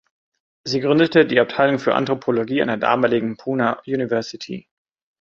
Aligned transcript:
Sie 0.63 0.79
gründete 0.79 1.27
die 1.27 1.39
Abteilung 1.39 1.77
für 1.77 1.93
Anthropologie 1.93 2.63
an 2.63 2.69
der 2.69 2.77
damaligen 2.77 3.37
Poona 3.37 3.77
University. 3.85 4.67